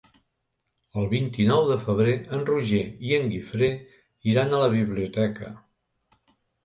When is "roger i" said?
2.47-3.13